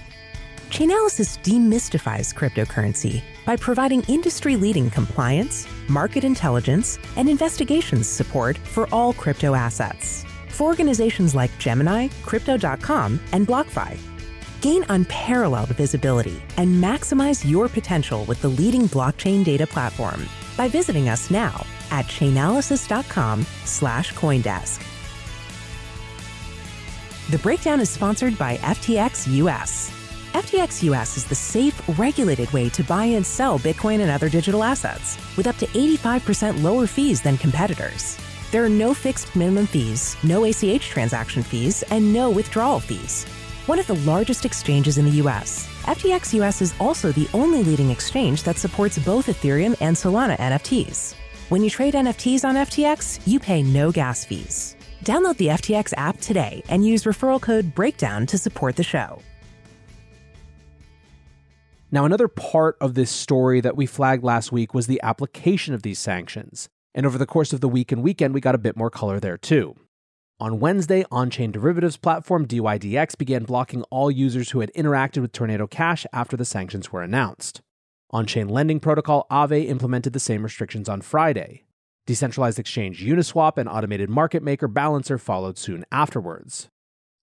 Chainalysis 0.69 1.39
demystifies 1.41 2.31
cryptocurrency 2.31 3.23
by 3.43 3.55
providing 3.55 4.03
industry 4.03 4.55
leading 4.55 4.91
compliance, 4.91 5.67
market 5.89 6.23
intelligence, 6.23 6.99
and 7.15 7.27
investigations 7.27 8.07
support 8.07 8.55
for 8.55 8.87
all 8.93 9.13
crypto 9.13 9.55
assets 9.55 10.25
for 10.59 10.67
organizations 10.67 11.33
like 11.33 11.57
Gemini, 11.57 12.09
Crypto.com, 12.21 13.17
and 13.31 13.47
BlockFi. 13.47 13.97
Gain 14.59 14.83
unparalleled 14.89 15.69
visibility 15.69 16.41
and 16.57 16.83
maximize 16.83 17.49
your 17.49 17.69
potential 17.69 18.25
with 18.25 18.41
the 18.41 18.49
leading 18.49 18.89
blockchain 18.89 19.45
data 19.45 19.65
platform 19.65 20.27
by 20.57 20.67
visiting 20.67 21.07
us 21.07 21.31
now 21.31 21.65
at 21.91 22.05
chainalysis.com 22.07 23.43
slash 23.63 24.13
Coindesk. 24.13 24.83
The 27.31 27.39
breakdown 27.39 27.79
is 27.79 27.89
sponsored 27.89 28.37
by 28.37 28.57
FTX 28.57 29.33
US. 29.37 29.91
FTX 30.33 30.83
US 30.83 31.15
is 31.15 31.23
the 31.23 31.35
safe, 31.35 31.81
regulated 31.97 32.51
way 32.51 32.67
to 32.69 32.83
buy 32.83 33.05
and 33.05 33.25
sell 33.25 33.59
Bitcoin 33.59 34.01
and 34.01 34.11
other 34.11 34.27
digital 34.27 34.61
assets 34.61 35.17
with 35.37 35.47
up 35.47 35.55
to 35.57 35.67
85% 35.67 36.61
lower 36.61 36.85
fees 36.85 37.21
than 37.21 37.37
competitors. 37.37 38.17
There 38.51 38.65
are 38.65 38.69
no 38.69 38.95
fixed 38.95 39.35
minimum 39.35 39.67
fees, 39.67 40.17
no 40.23 40.43
ACH 40.45 40.89
transaction 40.89 41.43
fees, 41.43 41.83
and 41.91 42.11
no 42.11 42.31
withdrawal 42.31 42.79
fees. 42.79 43.25
One 43.67 43.77
of 43.77 43.85
the 43.85 43.97
largest 43.97 44.43
exchanges 44.43 44.97
in 44.97 45.05
the 45.05 45.21
US, 45.21 45.67
FTX 45.83 46.33
US 46.41 46.59
is 46.59 46.73
also 46.79 47.11
the 47.11 47.29
only 47.35 47.61
leading 47.61 47.91
exchange 47.91 48.41
that 48.43 48.57
supports 48.57 48.97
both 48.97 49.27
Ethereum 49.27 49.75
and 49.81 49.95
Solana 49.95 50.35
NFTs. 50.37 51.13
When 51.49 51.63
you 51.63 51.69
trade 51.69 51.93
NFTs 51.93 52.43
on 52.43 52.55
FTX, 52.55 53.19
you 53.27 53.39
pay 53.39 53.61
no 53.61 53.91
gas 53.91 54.25
fees. 54.25 54.75
Download 55.05 55.37
the 55.37 55.47
FTX 55.47 55.93
app 55.97 56.19
today 56.19 56.63
and 56.69 56.83
use 56.83 57.03
referral 57.03 57.39
code 57.39 57.75
BREAKDOWN 57.75 58.27
to 58.29 58.37
support 58.39 58.75
the 58.75 58.83
show. 58.83 59.21
Now, 61.91 62.05
another 62.05 62.27
part 62.27 62.77
of 62.81 62.95
this 62.95 63.11
story 63.11 63.61
that 63.61 63.77
we 63.77 63.85
flagged 63.85 64.23
last 64.23 64.51
week 64.51 64.73
was 64.73 64.87
the 64.87 65.01
application 65.03 65.75
of 65.75 65.83
these 65.83 65.99
sanctions. 65.99 66.67
And 66.99 67.05
over 67.05 67.17
the 67.17 67.25
course 67.25 67.53
of 67.53 67.61
the 67.61 67.69
week 67.69 67.93
and 67.93 68.03
weekend, 68.03 68.33
we 68.33 68.41
got 68.41 68.55
a 68.55 68.57
bit 68.57 68.75
more 68.75 68.89
color 68.89 69.21
there 69.21 69.37
too. 69.37 69.73
On 70.37 70.59
Wednesday, 70.59 71.05
on 71.09 71.29
chain 71.29 71.49
derivatives 71.49 71.95
platform 71.95 72.45
DYDX 72.45 73.17
began 73.17 73.45
blocking 73.45 73.83
all 73.83 74.11
users 74.11 74.49
who 74.49 74.59
had 74.59 74.69
interacted 74.73 75.21
with 75.21 75.31
Tornado 75.31 75.65
Cash 75.65 76.05
after 76.11 76.35
the 76.35 76.43
sanctions 76.43 76.91
were 76.91 77.01
announced. 77.01 77.61
On 78.09 78.25
chain 78.25 78.49
lending 78.49 78.81
protocol 78.81 79.27
Aave 79.31 79.65
implemented 79.69 80.11
the 80.11 80.19
same 80.19 80.43
restrictions 80.43 80.89
on 80.89 80.99
Friday. 80.99 81.63
Decentralized 82.05 82.59
exchange 82.59 83.01
Uniswap 83.01 83.57
and 83.57 83.69
automated 83.69 84.09
market 84.09 84.43
maker 84.43 84.67
Balancer 84.67 85.17
followed 85.17 85.57
soon 85.57 85.85
afterwards. 85.93 86.67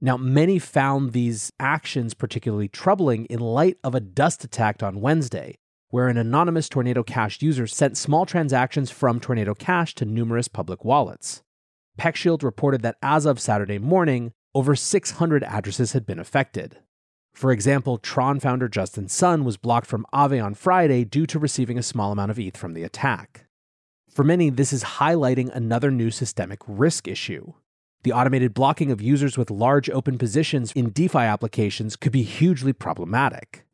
Now, 0.00 0.16
many 0.16 0.58
found 0.58 1.12
these 1.12 1.52
actions 1.60 2.14
particularly 2.14 2.68
troubling 2.68 3.26
in 3.26 3.40
light 3.40 3.76
of 3.84 3.94
a 3.94 4.00
dust 4.00 4.42
attack 4.42 4.82
on 4.82 5.02
Wednesday, 5.02 5.56
where 5.96 6.08
an 6.08 6.18
anonymous 6.18 6.68
Tornado 6.68 7.02
Cash 7.02 7.40
user 7.40 7.66
sent 7.66 7.96
small 7.96 8.26
transactions 8.26 8.90
from 8.90 9.18
Tornado 9.18 9.54
Cash 9.54 9.94
to 9.94 10.04
numerous 10.04 10.46
public 10.46 10.84
wallets. 10.84 11.42
PeckShield 11.98 12.42
reported 12.42 12.82
that 12.82 12.98
as 13.00 13.24
of 13.24 13.40
Saturday 13.40 13.78
morning, 13.78 14.32
over 14.54 14.76
600 14.76 15.42
addresses 15.42 15.92
had 15.92 16.04
been 16.04 16.18
affected. 16.18 16.80
For 17.32 17.50
example, 17.50 17.96
Tron 17.96 18.40
founder 18.40 18.68
Justin 18.68 19.08
Sun 19.08 19.42
was 19.46 19.56
blocked 19.56 19.86
from 19.86 20.04
Aave 20.12 20.44
on 20.44 20.52
Friday 20.52 21.02
due 21.02 21.24
to 21.24 21.38
receiving 21.38 21.78
a 21.78 21.82
small 21.82 22.12
amount 22.12 22.30
of 22.30 22.38
ETH 22.38 22.58
from 22.58 22.74
the 22.74 22.82
attack. 22.82 23.46
For 24.10 24.22
many, 24.22 24.50
this 24.50 24.74
is 24.74 24.84
highlighting 25.00 25.48
another 25.54 25.90
new 25.90 26.10
systemic 26.10 26.60
risk 26.66 27.08
issue. 27.08 27.54
The 28.02 28.12
automated 28.12 28.52
blocking 28.52 28.90
of 28.90 29.00
users 29.00 29.38
with 29.38 29.50
large 29.50 29.88
open 29.88 30.18
positions 30.18 30.72
in 30.72 30.90
DeFi 30.90 31.20
applications 31.20 31.96
could 31.96 32.12
be 32.12 32.22
hugely 32.22 32.74
problematic. 32.74 33.65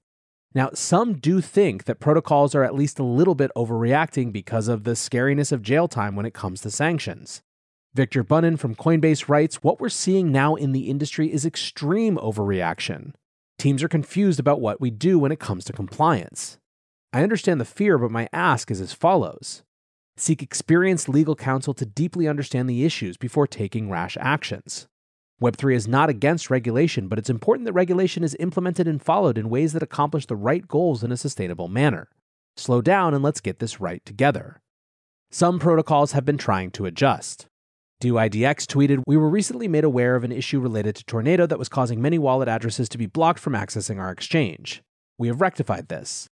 Now, 0.54 0.70
some 0.74 1.14
do 1.14 1.40
think 1.40 1.84
that 1.84 2.00
protocols 2.00 2.54
are 2.54 2.64
at 2.64 2.74
least 2.74 2.98
a 2.98 3.04
little 3.04 3.34
bit 3.34 3.50
overreacting 3.56 4.32
because 4.32 4.68
of 4.68 4.84
the 4.84 4.92
scariness 4.92 5.50
of 5.50 5.62
jail 5.62 5.88
time 5.88 6.14
when 6.14 6.26
it 6.26 6.34
comes 6.34 6.60
to 6.60 6.70
sanctions. 6.70 7.42
Victor 7.94 8.22
Bunin 8.22 8.58
from 8.58 8.74
Coinbase 8.74 9.28
writes 9.28 9.62
What 9.62 9.80
we're 9.80 9.88
seeing 9.88 10.30
now 10.30 10.54
in 10.54 10.72
the 10.72 10.90
industry 10.90 11.32
is 11.32 11.46
extreme 11.46 12.16
overreaction. 12.16 13.12
Teams 13.58 13.82
are 13.82 13.88
confused 13.88 14.40
about 14.40 14.60
what 14.60 14.80
we 14.80 14.90
do 14.90 15.18
when 15.18 15.32
it 15.32 15.38
comes 15.40 15.64
to 15.64 15.72
compliance. 15.72 16.58
I 17.12 17.22
understand 17.22 17.60
the 17.60 17.66
fear, 17.66 17.98
but 17.98 18.10
my 18.10 18.28
ask 18.32 18.70
is 18.70 18.80
as 18.80 18.92
follows 18.92 19.62
Seek 20.16 20.42
experienced 20.42 21.08
legal 21.08 21.34
counsel 21.34 21.72
to 21.74 21.86
deeply 21.86 22.28
understand 22.28 22.68
the 22.68 22.84
issues 22.84 23.16
before 23.16 23.46
taking 23.46 23.90
rash 23.90 24.16
actions. 24.20 24.86
Web3 25.42 25.74
is 25.74 25.88
not 25.88 26.08
against 26.08 26.50
regulation, 26.50 27.08
but 27.08 27.18
it's 27.18 27.28
important 27.28 27.66
that 27.66 27.72
regulation 27.72 28.22
is 28.22 28.36
implemented 28.38 28.86
and 28.86 29.02
followed 29.02 29.36
in 29.36 29.50
ways 29.50 29.72
that 29.72 29.82
accomplish 29.82 30.26
the 30.26 30.36
right 30.36 30.68
goals 30.68 31.02
in 31.02 31.10
a 31.10 31.16
sustainable 31.16 31.66
manner. 31.66 32.08
Slow 32.56 32.80
down 32.80 33.12
and 33.12 33.24
let's 33.24 33.40
get 33.40 33.58
this 33.58 33.80
right 33.80 34.04
together. 34.04 34.60
Some 35.32 35.58
protocols 35.58 36.12
have 36.12 36.24
been 36.24 36.38
trying 36.38 36.70
to 36.72 36.86
adjust. 36.86 37.46
DYDX 38.00 38.66
tweeted, 38.66 39.02
We 39.04 39.16
were 39.16 39.28
recently 39.28 39.66
made 39.66 39.82
aware 39.82 40.14
of 40.14 40.22
an 40.22 40.30
issue 40.30 40.60
related 40.60 40.94
to 40.94 41.04
Tornado 41.04 41.44
that 41.46 41.58
was 41.58 41.68
causing 41.68 42.00
many 42.00 42.18
wallet 42.18 42.48
addresses 42.48 42.88
to 42.90 42.98
be 42.98 43.06
blocked 43.06 43.40
from 43.40 43.54
accessing 43.54 43.98
our 43.98 44.12
exchange. 44.12 44.80
We 45.18 45.26
have 45.26 45.40
rectified 45.40 45.88
this. 45.88 46.28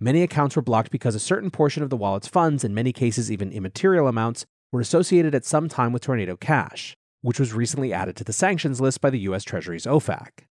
Many 0.00 0.22
accounts 0.22 0.56
were 0.56 0.62
blocked 0.62 0.90
because 0.90 1.14
a 1.14 1.20
certain 1.20 1.50
portion 1.50 1.82
of 1.82 1.90
the 1.90 1.96
wallet's 1.98 2.28
funds, 2.28 2.64
in 2.64 2.72
many 2.72 2.94
cases 2.94 3.30
even 3.30 3.52
immaterial 3.52 4.08
amounts, 4.08 4.46
were 4.72 4.80
associated 4.80 5.34
at 5.34 5.44
some 5.44 5.68
time 5.68 5.92
with 5.92 6.02
Tornado 6.02 6.36
Cash, 6.36 6.96
which 7.24 7.40
was 7.40 7.54
recently 7.54 7.90
added 7.90 8.14
to 8.14 8.22
the 8.22 8.34
sanctions 8.34 8.82
list 8.82 9.00
by 9.00 9.08
the 9.08 9.20
US 9.20 9.44
Treasury's 9.44 9.86
OFAC. 9.86 10.44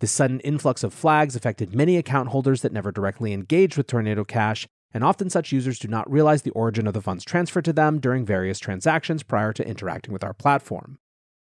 This 0.00 0.10
sudden 0.10 0.40
influx 0.40 0.82
of 0.82 0.92
flags 0.92 1.36
affected 1.36 1.72
many 1.72 1.96
account 1.96 2.30
holders 2.30 2.62
that 2.62 2.72
never 2.72 2.90
directly 2.90 3.32
engaged 3.32 3.76
with 3.76 3.86
Tornado 3.86 4.24
Cash 4.24 4.66
and 4.92 5.04
often 5.04 5.30
such 5.30 5.52
users 5.52 5.78
do 5.78 5.86
not 5.86 6.10
realize 6.10 6.42
the 6.42 6.50
origin 6.50 6.88
of 6.88 6.94
the 6.94 7.00
funds 7.00 7.22
transferred 7.24 7.64
to 7.66 7.72
them 7.72 8.00
during 8.00 8.24
various 8.24 8.58
transactions 8.58 9.22
prior 9.22 9.52
to 9.52 9.66
interacting 9.66 10.12
with 10.12 10.24
our 10.24 10.34
platform. 10.34 10.98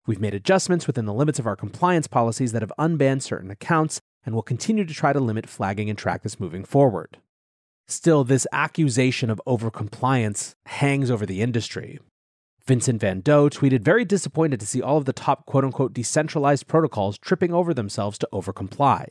We've 0.06 0.20
made 0.20 0.34
adjustments 0.34 0.86
within 0.86 1.06
the 1.06 1.14
limits 1.14 1.40
of 1.40 1.48
our 1.48 1.56
compliance 1.56 2.08
policies 2.08 2.52
that 2.52 2.62
have 2.62 2.74
unbanned 2.78 3.22
certain 3.22 3.52
accounts 3.52 4.02
and 4.26 4.36
will 4.36 4.42
continue 4.42 4.84
to 4.84 4.94
try 4.94 5.14
to 5.14 5.20
limit 5.22 5.48
flagging 5.48 5.90
and 5.90 5.98
track 5.98 6.24
this 6.24 6.42
moving 6.42 6.66
forward. 6.66 7.20
Still, 7.88 8.26
this 8.26 8.46
accusation 8.52 9.30
of 9.30 9.42
overcompliance 9.48 10.56
hangs 10.66 11.10
over 11.10 11.26
the 11.26 11.42
industry. 11.42 12.00
Vincent 12.66 13.02
Van 13.02 13.20
Dough 13.20 13.50
tweeted, 13.50 13.82
very 13.82 14.06
disappointed 14.06 14.58
to 14.60 14.66
see 14.66 14.82
all 14.82 14.98
of 14.98 15.04
the 15.04 15.12
top 15.12 15.46
quote 15.46 15.66
unquote 15.66 15.94
decentralized 15.94 16.66
protocols 16.68 17.18
tripping 17.18 17.54
over 17.54 17.74
themselves 17.74 18.18
to 18.20 18.30
overcomply. 18.32 19.08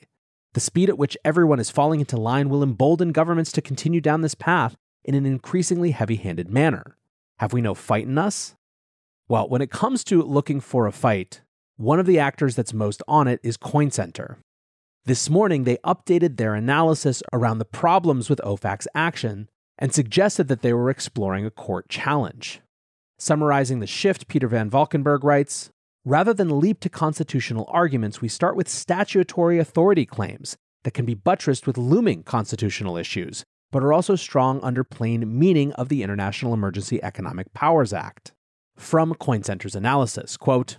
The 0.55 0.61
speed 0.61 0.89
at 0.89 0.97
which 0.97 1.19
everyone 1.23 1.61
is 1.61 1.71
falling 1.71 2.01
into 2.01 2.17
line 2.17 2.49
will 2.49 2.63
embolden 2.63 3.13
governments 3.13 3.53
to 3.53 3.63
continue 3.63 4.01
down 4.01 4.23
this 4.23 4.35
path 4.35 4.77
in 5.05 5.15
an 5.15 5.27
increasingly 5.27 5.91
heavy 5.91 6.17
handed 6.17 6.49
manner. 6.49 6.97
Have 7.41 7.53
we 7.53 7.61
no 7.61 7.75
fight 7.75 8.07
in 8.07 8.17
us? 8.17 8.55
Well, 9.29 9.49
when 9.49 9.63
it 9.63 9.71
comes 9.71 10.03
to 10.05 10.23
looking 10.23 10.61
for 10.61 10.87
a 10.87 10.93
fight, 10.93 11.43
one 11.77 12.01
of 12.01 12.07
the 12.07 12.19
actors 12.19 12.57
that's 12.57 12.73
most 12.73 13.03
on 13.07 13.29
it 13.29 13.41
is 13.43 13.59
CoinCenter. 13.59 14.37
This 15.05 15.29
morning, 15.29 15.65
they 15.65 15.79
updated 15.79 16.37
their 16.37 16.55
analysis 16.55 17.23
around 17.33 17.59
the 17.59 17.65
problems 17.65 18.31
with 18.31 18.41
OFAC's 18.45 18.89
action 18.95 19.49
and 19.79 19.93
suggested 19.93 20.49
that 20.49 20.63
they 20.63 20.73
were 20.73 20.91
exploring 20.91 21.45
a 21.45 21.51
court 21.51 21.89
challenge. 21.89 22.61
Summarizing 23.25 23.79
the 23.79 23.87
shift, 23.87 24.27
Peter 24.27 24.49
Van 24.49 24.69
Valkenburgh 24.69 25.23
writes 25.23 25.71
Rather 26.05 26.35
than 26.35 26.59
leap 26.59 26.81
to 26.81 26.89
constitutional 26.89 27.65
arguments, 27.69 28.21
we 28.21 28.27
start 28.27 28.57
with 28.57 28.69
statutory 28.69 29.61
authority 29.61 30.05
claims 30.05 30.57
that 30.83 30.91
can 30.91 31.05
be 31.05 31.15
buttressed 31.15 31.65
with 31.65 31.79
looming 31.79 32.25
constitutional 32.25 32.97
issues, 32.97 33.45
but 33.71 33.85
are 33.85 33.93
also 33.93 34.17
strong 34.17 34.59
under 34.65 34.83
plain 34.83 35.39
meaning 35.39 35.73
of 35.75 35.89
the 35.89 36.03
International 36.03 36.53
Emergency 36.53 37.01
Economic 37.01 37.55
Powers 37.55 37.93
Act. 37.93 38.33
From 38.77 39.15
CoinCenter's 39.15 39.77
analysis, 39.77 40.37
quote, 40.37 40.79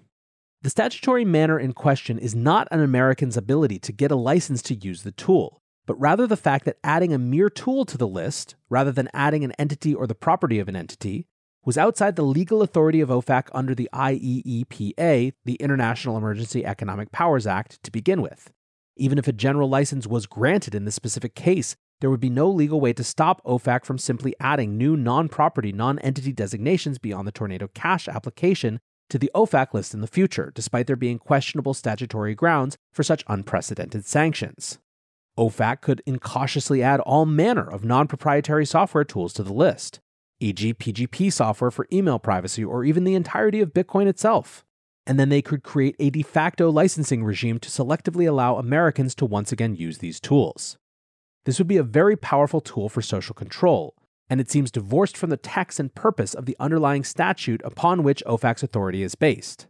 the 0.63 0.69
statutory 0.69 1.23
manner 1.23 1.57
in 1.57 1.71
question 1.71 2.19
is 2.19 2.35
not 2.35 2.67
an 2.71 2.81
American's 2.81 3.37
ability 3.37 3.79
to 3.79 3.93
get 3.93 4.11
a 4.11 4.17
license 4.17 4.61
to 4.63 4.75
use 4.75 5.03
the 5.03 5.13
tool, 5.13 5.61
but 5.85 5.97
rather 5.97 6.27
the 6.27 6.35
fact 6.35 6.65
that 6.65 6.79
adding 6.83 7.13
a 7.13 7.17
mere 7.17 7.49
tool 7.49 7.85
to 7.85 7.97
the 7.97 8.05
list, 8.05 8.55
rather 8.69 8.91
than 8.91 9.07
adding 9.13 9.45
an 9.45 9.53
entity 9.53 9.95
or 9.95 10.07
the 10.07 10.13
property 10.13 10.59
of 10.59 10.67
an 10.67 10.75
entity, 10.75 11.25
was 11.65 11.77
outside 11.77 12.15
the 12.15 12.23
legal 12.23 12.61
authority 12.61 12.99
of 12.99 13.09
OFAC 13.09 13.47
under 13.53 13.73
the 13.73 13.89
IEEPA, 13.93 15.33
the 15.45 15.55
International 15.55 16.17
Emergency 16.17 16.65
Economic 16.65 17.11
Powers 17.11 17.47
Act, 17.47 17.81
to 17.83 17.91
begin 17.91 18.21
with. 18.21 18.51
Even 18.97 19.17
if 19.17 19.27
a 19.27 19.33
general 19.33 19.69
license 19.69 20.05
was 20.05 20.27
granted 20.27 20.75
in 20.75 20.85
this 20.85 20.95
specific 20.95 21.35
case, 21.35 21.75
there 22.01 22.09
would 22.09 22.19
be 22.19 22.29
no 22.29 22.49
legal 22.49 22.81
way 22.81 22.91
to 22.93 23.03
stop 23.03 23.41
OFAC 23.45 23.85
from 23.85 23.97
simply 23.97 24.35
adding 24.39 24.77
new 24.77 24.97
non 24.97 25.29
property, 25.29 25.71
non 25.71 25.99
entity 25.99 26.33
designations 26.33 26.97
beyond 26.97 27.27
the 27.27 27.31
Tornado 27.31 27.69
Cash 27.73 28.07
application 28.09 28.79
to 29.09 29.17
the 29.17 29.31
OFAC 29.33 29.73
list 29.73 29.93
in 29.93 30.01
the 30.01 30.07
future, 30.07 30.51
despite 30.53 30.85
there 30.85 30.95
being 30.95 31.17
questionable 31.17 31.73
statutory 31.73 32.35
grounds 32.35 32.77
for 32.91 33.03
such 33.03 33.23
unprecedented 33.27 34.05
sanctions. 34.05 34.79
OFAC 35.37 35.81
could 35.81 36.01
incautiously 36.05 36.83
add 36.83 36.99
all 36.99 37.25
manner 37.25 37.67
of 37.67 37.85
non 37.85 38.07
proprietary 38.07 38.65
software 38.65 39.05
tools 39.05 39.31
to 39.33 39.43
the 39.43 39.53
list 39.53 40.01
e.g., 40.43 40.73
PGP 40.73 41.31
software 41.31 41.71
for 41.71 41.87
email 41.91 42.19
privacy, 42.19 42.63
or 42.63 42.83
even 42.83 43.03
the 43.03 43.15
entirety 43.15 43.61
of 43.61 43.73
Bitcoin 43.73 44.07
itself. 44.07 44.65
And 45.07 45.19
then 45.19 45.29
they 45.29 45.41
could 45.41 45.63
create 45.63 45.95
a 45.99 46.09
de 46.09 46.21
facto 46.21 46.69
licensing 46.69 47.23
regime 47.23 47.59
to 47.59 47.69
selectively 47.69 48.27
allow 48.27 48.57
Americans 48.57 49.15
to 49.15 49.25
once 49.25 49.51
again 49.51 49.75
use 49.75 49.97
these 49.97 50.19
tools. 50.19 50.77
This 51.45 51.57
would 51.57 51.67
be 51.67 51.77
a 51.77 51.83
very 51.83 52.15
powerful 52.15 52.61
tool 52.61 52.89
for 52.89 53.01
social 53.01 53.33
control, 53.33 53.95
and 54.29 54.39
it 54.39 54.49
seems 54.49 54.71
divorced 54.71 55.17
from 55.17 55.29
the 55.29 55.37
text 55.37 55.79
and 55.79 55.93
purpose 55.93 56.33
of 56.33 56.45
the 56.45 56.55
underlying 56.59 57.03
statute 57.03 57.61
upon 57.65 58.03
which 58.03 58.23
OFAC's 58.25 58.63
authority 58.63 59.03
is 59.03 59.15
based. 59.15 59.67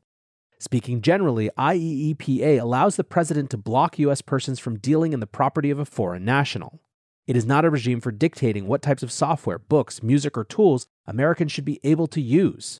Speaking 0.59 1.01
generally, 1.01 1.49
IEEPA 1.57 2.61
allows 2.61 2.95
the 2.95 3.03
president 3.03 3.49
to 3.49 3.57
block 3.57 3.99
U.S. 3.99 4.21
persons 4.21 4.59
from 4.59 4.79
dealing 4.79 5.11
in 5.11 5.19
the 5.19 5.27
property 5.27 5.71
of 5.71 5.79
a 5.79 5.85
foreign 5.85 6.23
national. 6.23 6.79
It 7.25 7.37
is 7.37 7.45
not 7.45 7.63
a 7.63 7.69
regime 7.69 8.01
for 8.01 8.11
dictating 8.11 8.67
what 8.67 8.81
types 8.81 9.01
of 9.01 9.11
software, 9.11 9.59
books, 9.59 10.03
music, 10.03 10.37
or 10.37 10.43
tools 10.43 10.87
Americans 11.07 11.51
should 11.51 11.63
be 11.63 11.79
able 11.83 12.07
to 12.07 12.21
use. 12.21 12.79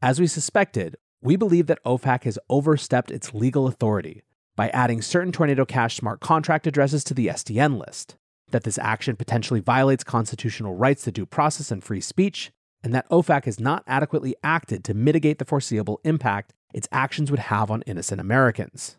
As 0.00 0.18
we 0.18 0.26
suspected, 0.26 0.96
we 1.20 1.36
believe 1.36 1.66
that 1.66 1.84
OFAC 1.84 2.24
has 2.24 2.38
overstepped 2.48 3.10
its 3.10 3.34
legal 3.34 3.66
authority 3.66 4.22
by 4.56 4.68
adding 4.70 5.02
certain 5.02 5.32
Tornado 5.32 5.64
Cash 5.64 5.96
smart 5.96 6.20
contract 6.20 6.66
addresses 6.66 7.04
to 7.04 7.14
the 7.14 7.26
SDN 7.26 7.78
list, 7.78 8.16
that 8.50 8.64
this 8.64 8.78
action 8.78 9.16
potentially 9.16 9.60
violates 9.60 10.04
constitutional 10.04 10.74
rights 10.74 11.02
to 11.02 11.12
due 11.12 11.26
process 11.26 11.70
and 11.70 11.82
free 11.82 12.00
speech, 12.00 12.52
and 12.82 12.94
that 12.94 13.08
OFAC 13.10 13.44
has 13.46 13.60
not 13.60 13.82
adequately 13.86 14.34
acted 14.42 14.84
to 14.84 14.94
mitigate 14.94 15.38
the 15.38 15.44
foreseeable 15.44 16.00
impact 16.04 16.54
its 16.72 16.88
actions 16.92 17.30
would 17.30 17.40
have 17.40 17.70
on 17.70 17.82
innocent 17.82 18.20
Americans. 18.20 18.96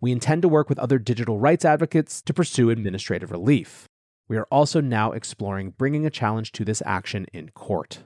We 0.00 0.12
intend 0.12 0.42
to 0.42 0.48
work 0.48 0.68
with 0.68 0.78
other 0.78 0.98
digital 0.98 1.38
rights 1.38 1.64
advocates 1.64 2.22
to 2.22 2.34
pursue 2.34 2.70
administrative 2.70 3.30
relief. 3.30 3.88
We 4.32 4.38
are 4.38 4.48
also 4.50 4.80
now 4.80 5.12
exploring 5.12 5.74
bringing 5.76 6.06
a 6.06 6.10
challenge 6.10 6.52
to 6.52 6.64
this 6.64 6.82
action 6.86 7.26
in 7.34 7.50
court. 7.50 7.98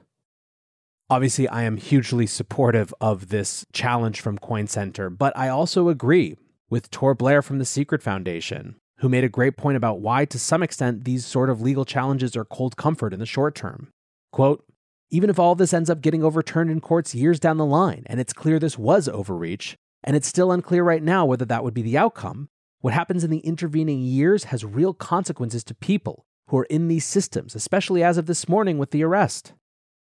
Obviously, 1.09 1.47
I 1.47 1.63
am 1.63 1.77
hugely 1.77 2.27
supportive 2.27 2.93
of 2.99 3.29
this 3.29 3.65
challenge 3.71 4.19
from 4.19 4.37
Coin 4.37 4.67
Center, 4.67 5.09
but 5.09 5.31
I 5.37 5.47
also 5.47 5.87
agree 5.87 6.35
with 6.69 6.91
Tor 6.91 7.15
Bair 7.15 7.41
from 7.41 7.59
the 7.59 7.65
Secret 7.65 8.03
Foundation, 8.03 8.75
who 8.97 9.07
made 9.07 9.23
a 9.23 9.29
great 9.29 9.55
point 9.55 9.77
about 9.77 10.01
why, 10.01 10.25
to 10.25 10.37
some 10.37 10.61
extent, 10.61 11.05
these 11.05 11.25
sort 11.25 11.49
of 11.49 11.61
legal 11.61 11.85
challenges 11.85 12.35
are 12.35 12.43
cold 12.43 12.75
comfort 12.75 13.13
in 13.13 13.21
the 13.21 13.25
short 13.25 13.55
term. 13.55 13.93
Quote, 14.33 14.65
even 15.09 15.29
if 15.29 15.39
all 15.39 15.55
this 15.55 15.73
ends 15.73 15.89
up 15.89 16.01
getting 16.01 16.25
overturned 16.25 16.69
in 16.69 16.81
courts 16.81 17.15
years 17.15 17.39
down 17.39 17.55
the 17.55 17.65
line, 17.65 18.03
and 18.07 18.19
it's 18.19 18.33
clear 18.33 18.59
this 18.59 18.77
was 18.77 19.07
overreach, 19.07 19.77
and 20.03 20.17
it's 20.17 20.27
still 20.27 20.51
unclear 20.51 20.83
right 20.83 21.03
now 21.03 21.25
whether 21.25 21.45
that 21.45 21.63
would 21.63 21.73
be 21.73 21.83
the 21.83 21.97
outcome, 21.97 22.49
what 22.81 22.93
happens 22.93 23.23
in 23.23 23.31
the 23.31 23.39
intervening 23.39 24.01
years 24.01 24.45
has 24.45 24.63
real 24.63 24.93
consequences 24.93 25.63
to 25.65 25.75
people 25.75 26.25
who 26.47 26.57
are 26.57 26.65
in 26.65 26.87
these 26.87 27.05
systems, 27.05 27.55
especially 27.55 28.03
as 28.03 28.17
of 28.17 28.25
this 28.25 28.47
morning 28.47 28.77
with 28.77 28.91
the 28.91 29.03
arrest. 29.03 29.53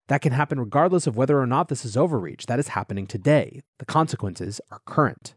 That 0.09 0.23
can 0.23 0.33
happen 0.33 0.59
regardless 0.59 1.07
of 1.07 1.17
whether 1.17 1.41
or 1.41 1.47
not 1.47 1.69
this 1.69 1.85
is 1.85 1.97
overreach. 1.97 2.47
That 2.47 2.59
is 2.59 2.69
happening 2.69 3.07
today. 3.07 3.63
The 3.79 3.87
consequences 3.87 4.61
are 4.71 4.81
current. 4.85 5.35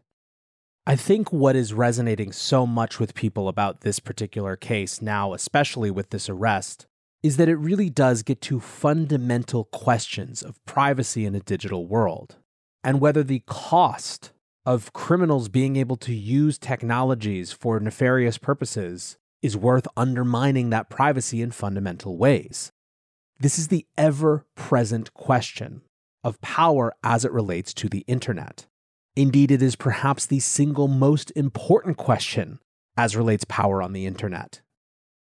I 0.86 0.96
think 0.96 1.32
what 1.32 1.56
is 1.56 1.72
resonating 1.72 2.32
so 2.32 2.66
much 2.66 3.00
with 3.00 3.14
people 3.14 3.48
about 3.48 3.80
this 3.80 3.98
particular 3.98 4.56
case 4.56 5.02
now, 5.02 5.32
especially 5.32 5.90
with 5.90 6.10
this 6.10 6.28
arrest, 6.28 6.86
is 7.22 7.36
that 7.38 7.48
it 7.48 7.56
really 7.56 7.90
does 7.90 8.22
get 8.22 8.40
to 8.42 8.60
fundamental 8.60 9.64
questions 9.64 10.42
of 10.42 10.64
privacy 10.64 11.24
in 11.26 11.34
a 11.34 11.40
digital 11.40 11.86
world 11.86 12.36
and 12.84 13.00
whether 13.00 13.24
the 13.24 13.42
cost 13.46 14.30
of 14.66 14.92
criminals 14.92 15.48
being 15.48 15.76
able 15.76 15.96
to 15.96 16.12
use 16.12 16.58
technologies 16.58 17.52
for 17.52 17.78
nefarious 17.78 18.36
purposes 18.36 19.16
is 19.40 19.56
worth 19.56 19.86
undermining 19.96 20.70
that 20.70 20.90
privacy 20.90 21.40
in 21.40 21.52
fundamental 21.52 22.18
ways. 22.18 22.72
This 23.38 23.60
is 23.60 23.68
the 23.68 23.86
ever 23.96 24.44
present 24.56 25.14
question 25.14 25.82
of 26.24 26.40
power 26.40 26.92
as 27.04 27.24
it 27.24 27.30
relates 27.30 27.72
to 27.74 27.88
the 27.88 28.02
internet. 28.08 28.66
Indeed, 29.14 29.52
it 29.52 29.62
is 29.62 29.76
perhaps 29.76 30.26
the 30.26 30.40
single 30.40 30.88
most 30.88 31.30
important 31.36 31.96
question 31.96 32.58
as 32.96 33.16
relates 33.16 33.44
power 33.44 33.80
on 33.80 33.92
the 33.92 34.04
internet. 34.04 34.62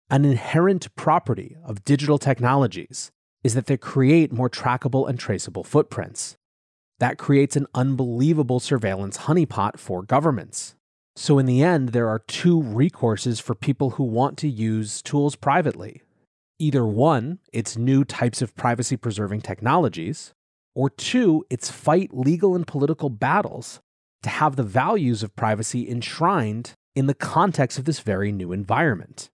An 0.09 0.25
inherent 0.25 0.95
property 0.95 1.57
of 1.65 1.85
digital 1.85 2.19
technologies 2.19 3.11
is 3.43 3.55
that 3.55 3.67
they 3.67 3.77
create 3.77 4.33
more 4.33 4.49
trackable 4.49 5.09
and 5.09 5.19
traceable 5.19 5.65
footprints. 5.65 6.37
That 6.99 7.19
creates 7.19 7.57
an 7.57 7.67
unbelievable 7.75 8.61
surveillance 8.61 9.19
honeypot 9.19 9.79
for 9.79 10.03
governments. 10.03 10.75
So, 11.15 11.39
in 11.39 11.47
the 11.47 11.63
end, 11.63 11.91
there 11.91 12.09
are 12.09 12.19
two 12.21 12.61
recourses 12.61 13.41
for 13.41 13.55
people 13.55 13.91
who 13.91 14.05
want 14.05 14.37
to 14.39 14.49
use 14.49 15.03
tools 15.03 15.37
privately. 15.37 16.03
Either 16.59 16.87
one, 16.87 17.39
it's 17.53 17.77
new 17.77 18.05
types 18.05 18.41
of 18.41 18.55
privacy 18.57 18.97
preserving 18.97 19.43
technologies, 19.43 20.33
or 20.75 20.91
two, 20.91 21.45
it's 21.49 21.71
fight 21.71 22.15
legal 22.15 22.55
and 22.55 22.67
political 22.67 23.09
battles 23.09 23.81
to 24.23 24.29
have 24.29 24.57
the 24.57 24.63
values 24.63 25.23
of 25.23 25.37
privacy 25.37 25.89
enshrined 25.89 26.73
in 26.95 27.07
the 27.07 27.15
context 27.15 27.79
of 27.79 27.85
this 27.85 28.01
very 28.01 28.33
new 28.33 28.53
environment. 28.53 29.31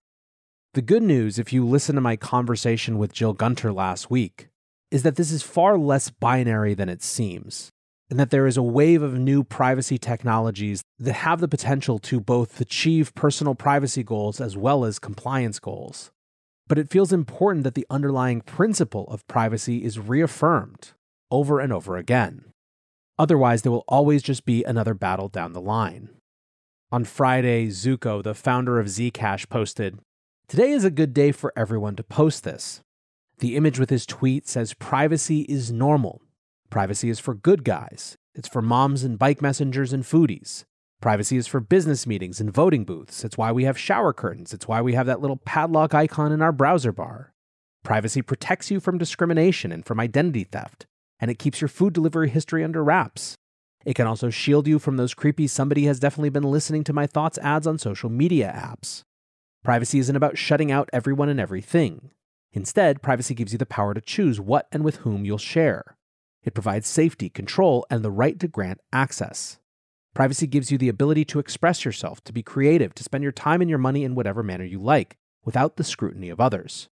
The 0.75 0.83
good 0.83 1.03
news, 1.03 1.39
if 1.39 1.53
you 1.53 1.67
listen 1.67 1.97
to 1.97 2.01
my 2.01 2.17
conversation 2.17 2.97
with 2.97 3.13
Jill 3.13 3.33
Gunter 3.33 3.73
last 3.73 4.11
week, 4.11 4.49
is 4.93 5.03
that 5.05 5.17
this 5.17 5.33
is 5.33 5.43
far 5.43 5.79
less 5.79 6.11
binary 6.11 6.75
than 6.75 6.91
it 6.91 7.03
seems, 7.03 7.71
and 8.11 8.21
that 8.21 8.29
there 8.29 8.47
is 8.47 8.59
a 8.59 8.63
wave 8.63 9.03
of 9.03 9.19
new 9.19 9.43
privacy 9.43 9.97
technologies 9.97 10.83
that 10.99 11.15
have 11.15 11.41
the 11.41 11.49
potential 11.49 11.99
to 11.99 12.21
both 12.21 12.61
achieve 12.61 13.15
personal 13.15 13.55
privacy 13.55 14.03
goals 14.03 14.39
as 14.39 14.55
well 14.55 14.85
as 14.85 14.99
compliance 14.99 15.59
goals. 15.59 16.11
But 16.69 16.79
it 16.79 16.91
feels 16.91 17.11
important 17.11 17.65
that 17.65 17.75
the 17.75 17.87
underlying 17.89 18.43
principle 18.43 19.07
of 19.09 19.27
privacy 19.27 19.83
is 19.83 19.99
reaffirmed 19.99 20.91
over 21.31 21.59
and 21.59 21.73
over 21.73 21.97
again. 21.97 22.45
Otherwise, 23.19 23.63
there 23.63 23.73
will 23.73 23.85
always 23.89 24.23
just 24.23 24.45
be 24.45 24.63
another 24.63 24.93
battle 24.93 25.29
down 25.29 25.55
the 25.55 25.61
line. 25.61 26.11
On 26.91 27.05
Friday, 27.05 27.69
Zooko, 27.69 28.23
the 28.23 28.35
founder 28.35 28.79
of 28.79 28.89
Zcash, 28.89 29.49
posted 29.49 29.99
Today 30.49 30.73
is 30.73 30.85
a 30.85 30.91
good 30.91 31.15
day 31.15 31.33
for 31.33 31.51
everyone 31.57 31.97
to 31.97 32.03
post 32.03 32.45
this. 32.45 32.83
The 33.43 33.57
image 33.57 33.81
with 33.81 33.91
his 33.91 34.07
tweet 34.07 34.47
says 34.47 34.73
privacy 34.73 35.41
is 35.49 35.73
normal. 35.73 36.23
Privacy 36.71 37.11
is 37.11 37.19
for 37.19 37.35
good 37.35 37.65
guys. 37.65 38.17
It's 38.37 38.47
for 38.47 38.63
moms 38.63 39.03
and 39.03 39.19
bike 39.19 39.43
messengers 39.43 39.93
and 39.93 40.05
foodies. 40.05 40.63
Privacy 41.01 41.37
is 41.37 41.49
for 41.49 41.59
business 41.59 42.07
meetings 42.07 42.41
and 42.41 42.53
voting 42.53 42.85
booths. 42.85 43.25
It's 43.25 43.37
why 43.37 43.51
we 43.51 43.65
have 43.65 43.77
shower 43.77 44.13
curtains. 44.13 44.55
It's 44.55 44.69
why 44.69 44.81
we 44.81 44.95
have 44.95 45.07
that 45.07 45.21
little 45.21 45.39
padlock 45.39 45.93
icon 45.93 46.31
in 46.31 46.41
our 46.41 46.53
browser 46.53 46.93
bar. 46.93 47.33
Privacy 47.83 48.23
protects 48.23 48.71
you 48.71 48.79
from 48.79 48.97
discrimination 48.97 49.73
and 49.73 49.85
from 49.85 49.99
identity 49.99 50.45
theft, 50.45 50.87
and 51.19 51.29
it 51.29 51.41
keeps 51.41 51.61
your 51.61 51.67
food 51.67 51.93
delivery 51.93 52.31
history 52.31 52.63
under 52.63 52.85
wraps. 52.85 53.35
It 53.85 53.95
can 53.95 54.07
also 54.07 54.31
shield 54.31 54.69
you 54.69 54.79
from 54.79 54.99
those 54.99 55.15
creepy 55.15 55.49
somebody 55.49 55.87
has 55.87 55.99
definitely 55.99 56.31
been 56.31 56.45
listening 56.45 56.85
to 56.85 56.93
my 56.93 57.09
thoughts 57.09 57.39
ads 57.39 57.67
on 57.67 57.77
social 57.77 58.09
media 58.09 58.53
apps. 58.57 59.03
Privacy 59.65 59.99
isn't 59.99 60.15
about 60.15 60.39
shutting 60.39 60.71
out 60.71 60.89
everyone 60.93 61.29
and 61.29 61.41
everything. 61.41 62.13
Instead, 62.53 63.03
privacy 63.03 63.35
gives 63.35 63.53
you 63.53 63.59
the 63.59 63.67
power 63.67 63.95
to 63.95 64.01
choose 64.01 64.41
what 64.41 64.69
and 64.73 64.85
with 64.85 64.97
whom 64.97 65.25
you'll 65.25 65.39
share. 65.39 65.97
It 66.43 66.55
provides 66.55 66.87
safety, 66.89 67.31
control, 67.31 67.87
and 67.89 68.05
the 68.05 68.11
right 68.11 68.39
to 68.41 68.49
grant 68.49 68.81
access. 68.93 69.59
Privacy 70.15 70.47
gives 70.47 70.71
you 70.71 70.77
the 70.77 70.91
ability 70.91 71.25
to 71.27 71.39
express 71.39 71.85
yourself, 71.85 72.23
to 72.25 72.33
be 72.33 72.43
creative, 72.43 72.95
to 72.95 73.05
spend 73.05 73.23
your 73.23 73.33
time 73.33 73.63
and 73.63 73.71
your 73.71 73.79
money 73.79 74.05
in 74.05 74.15
whatever 74.15 74.43
manner 74.43 74.65
you 74.65 74.79
like, 74.79 75.17
without 75.45 75.77
the 75.77 75.85
scrutiny 75.85 76.29
of 76.29 76.41
others. 76.41 76.91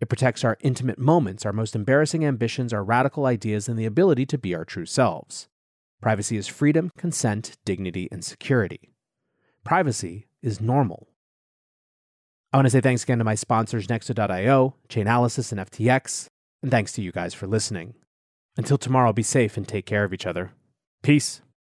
It 0.00 0.08
protects 0.08 0.44
our 0.44 0.58
intimate 0.60 0.98
moments, 0.98 1.46
our 1.46 1.52
most 1.52 1.74
embarrassing 1.74 2.24
ambitions, 2.24 2.72
our 2.72 2.84
radical 2.84 3.24
ideas, 3.26 3.68
and 3.68 3.78
the 3.78 3.86
ability 3.86 4.26
to 4.26 4.38
be 4.38 4.54
our 4.54 4.64
true 4.64 4.86
selves. 4.86 5.48
Privacy 6.00 6.36
is 6.36 6.46
freedom, 6.46 6.92
consent, 6.96 7.56
dignity, 7.64 8.08
and 8.12 8.24
security. 8.24 8.92
Privacy 9.64 10.28
is 10.42 10.60
normal. 10.60 11.08
I 12.52 12.56
want 12.56 12.66
to 12.66 12.70
say 12.70 12.80
thanks 12.80 13.02
again 13.02 13.18
to 13.18 13.24
my 13.24 13.34
sponsors, 13.34 13.88
Nexo.io, 13.88 14.74
Chainalysis, 14.88 15.52
and 15.52 15.60
FTX, 15.60 16.28
and 16.62 16.70
thanks 16.70 16.92
to 16.92 17.02
you 17.02 17.12
guys 17.12 17.34
for 17.34 17.46
listening. 17.46 17.94
Until 18.56 18.78
tomorrow, 18.78 19.12
be 19.12 19.22
safe 19.22 19.56
and 19.58 19.68
take 19.68 19.84
care 19.84 20.04
of 20.04 20.14
each 20.14 20.26
other. 20.26 20.52
Peace. 21.02 21.42